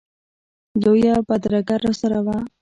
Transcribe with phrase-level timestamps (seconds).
[0.83, 2.37] لویه بدرګه راسره وه.